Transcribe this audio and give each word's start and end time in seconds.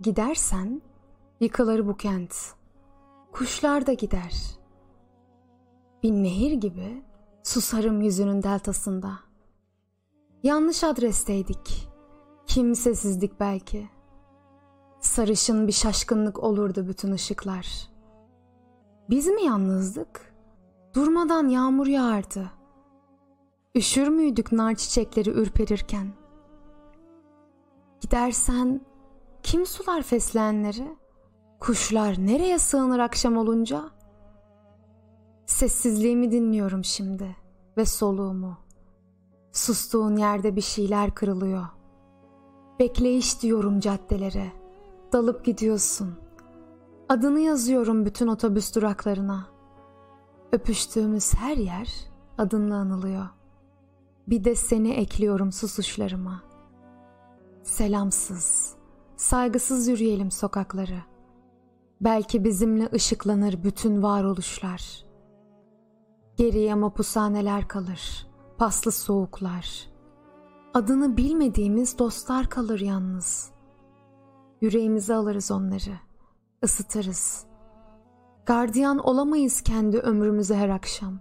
Gidersen 0.00 0.82
yıkılır 1.40 1.86
bu 1.86 1.96
kent. 1.96 2.34
Kuşlar 3.32 3.86
da 3.86 3.92
gider. 3.92 4.58
Bir 6.02 6.10
nehir 6.10 6.52
gibi 6.52 7.02
susarım 7.42 8.00
yüzünün 8.00 8.42
deltasında. 8.42 9.12
Yanlış 10.42 10.84
adresteydik. 10.84 11.88
Kimsesizdik 12.46 13.40
belki. 13.40 13.88
Sarışın 15.00 15.66
bir 15.66 15.72
şaşkınlık 15.72 16.38
olurdu 16.38 16.88
bütün 16.88 17.12
ışıklar. 17.12 17.90
Biz 19.10 19.26
mi 19.26 19.42
yalnızdık? 19.44 20.34
Durmadan 20.94 21.48
yağmur 21.48 21.86
yağardı. 21.86 22.50
Üşür 23.74 24.08
müydük 24.08 24.52
nar 24.52 24.74
çiçekleri 24.74 25.30
ürperirken? 25.30 26.12
Gidersen 28.00 28.80
kim 29.42 29.66
sular 29.66 30.02
fesleğenleri? 30.02 30.96
Kuşlar 31.60 32.16
nereye 32.18 32.58
sığınır 32.58 32.98
akşam 32.98 33.36
olunca? 33.36 33.90
Sessizliğimi 35.46 36.30
dinliyorum 36.30 36.84
şimdi 36.84 37.36
ve 37.76 37.84
soluğumu. 37.84 38.58
Sustuğun 39.52 40.16
yerde 40.16 40.56
bir 40.56 40.60
şeyler 40.60 41.14
kırılıyor. 41.14 41.66
Bekleyiş 42.78 43.42
diyorum 43.42 43.80
caddelere. 43.80 44.52
Dalıp 45.12 45.44
gidiyorsun. 45.44 46.14
Adını 47.08 47.40
yazıyorum 47.40 48.04
bütün 48.04 48.26
otobüs 48.26 48.74
duraklarına. 48.74 49.46
Öpüştüğümüz 50.52 51.34
her 51.34 51.56
yer 51.56 51.88
adınla 52.38 52.74
anılıyor. 52.74 53.26
Bir 54.28 54.44
de 54.44 54.54
seni 54.54 54.92
ekliyorum 54.92 55.52
susuşlarıma. 55.52 56.42
Selamsız, 57.62 58.74
saygısız 59.20 59.88
yürüyelim 59.88 60.30
sokakları. 60.30 61.02
Belki 62.00 62.44
bizimle 62.44 62.88
ışıklanır 62.94 63.62
bütün 63.62 64.02
varoluşlar. 64.02 65.04
Geriye 66.36 66.74
mapushaneler 66.74 67.68
kalır, 67.68 68.26
paslı 68.58 68.92
soğuklar. 68.92 69.90
Adını 70.74 71.16
bilmediğimiz 71.16 71.98
dostlar 71.98 72.50
kalır 72.50 72.80
yalnız. 72.80 73.50
Yüreğimize 74.60 75.14
alırız 75.14 75.50
onları, 75.50 75.98
ısıtırız. 76.64 77.44
Gardiyan 78.46 78.98
olamayız 78.98 79.60
kendi 79.60 79.98
ömrümüze 79.98 80.56
her 80.56 80.68
akşam. 80.68 81.20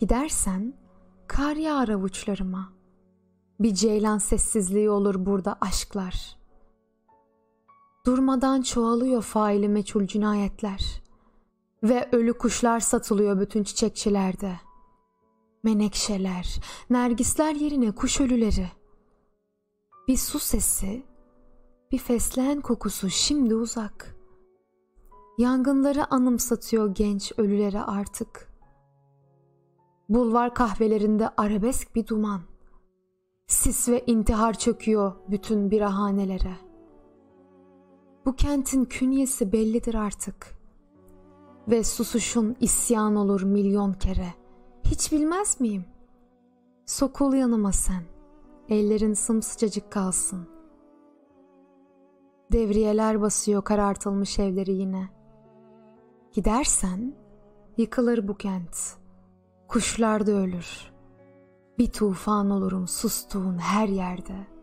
Gidersen 0.00 0.74
kar 1.26 1.56
yağar 1.56 1.88
avuçlarıma. 1.88 2.73
Bir 3.60 3.74
ceylan 3.74 4.18
sessizliği 4.18 4.90
olur 4.90 5.26
burada 5.26 5.56
aşklar. 5.60 6.36
Durmadan 8.06 8.62
çoğalıyor 8.62 9.22
faili 9.22 9.68
meçhul 9.68 10.06
cinayetler. 10.06 11.02
Ve 11.82 12.08
ölü 12.12 12.38
kuşlar 12.38 12.80
satılıyor 12.80 13.40
bütün 13.40 13.64
çiçekçilerde. 13.64 14.52
Menekşeler, 15.62 16.60
nergisler 16.90 17.54
yerine 17.54 17.92
kuş 17.92 18.20
ölüleri. 18.20 18.70
Bir 20.08 20.16
su 20.16 20.38
sesi, 20.38 21.02
bir 21.92 21.98
fesleğen 21.98 22.60
kokusu 22.60 23.10
şimdi 23.10 23.54
uzak. 23.54 24.16
Yangınları 25.38 26.14
anımsatıyor 26.14 26.94
genç 26.94 27.32
ölülere 27.36 27.80
artık. 27.80 28.48
Bulvar 30.08 30.54
kahvelerinde 30.54 31.28
arabesk 31.36 31.94
bir 31.94 32.06
duman. 32.06 32.40
Sis 33.46 33.88
ve 33.88 34.04
intihar 34.06 34.58
çöküyor 34.58 35.12
bütün 35.28 35.70
birahanelere. 35.70 36.56
Bu 38.26 38.36
kentin 38.36 38.84
künyesi 38.84 39.52
bellidir 39.52 39.94
artık. 39.94 40.58
Ve 41.68 41.84
susuşun 41.84 42.56
isyan 42.60 43.16
olur 43.16 43.42
milyon 43.42 43.92
kere. 43.92 44.34
Hiç 44.84 45.12
bilmez 45.12 45.60
miyim? 45.60 45.84
Sokul 46.86 47.34
yanıma 47.34 47.72
sen. 47.72 48.02
Ellerin 48.68 49.14
sımsıcacık 49.14 49.92
kalsın. 49.92 50.48
Devriyeler 52.52 53.20
basıyor 53.20 53.64
karartılmış 53.64 54.38
evleri 54.38 54.72
yine. 54.72 55.08
Gidersen 56.32 57.14
yıkılır 57.76 58.28
bu 58.28 58.36
kent. 58.36 58.96
Kuşlar 59.68 60.26
da 60.26 60.32
ölür. 60.32 60.93
Bir 61.78 61.86
tufan 61.86 62.50
olurum 62.50 62.88
sustuğun 62.88 63.58
her 63.58 63.88
yerde.'' 63.88 64.53